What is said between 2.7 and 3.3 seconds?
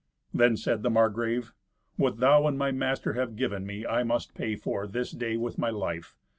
master